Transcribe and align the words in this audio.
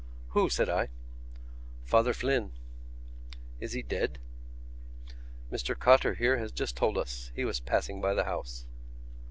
"Who?" 0.29 0.49
said 0.49 0.67
I. 0.67 0.87
"Father 1.83 2.15
Flynn." 2.15 2.53
"Is 3.59 3.73
he 3.73 3.83
dead?" 3.83 4.17
"Mr 5.51 5.77
Cotter 5.77 6.15
here 6.15 6.37
has 6.39 6.51
just 6.51 6.75
told 6.75 6.97
us. 6.97 7.31
He 7.35 7.45
was 7.45 7.59
passing 7.59 8.01
by 8.01 8.15
the 8.15 8.23
house." 8.25 8.65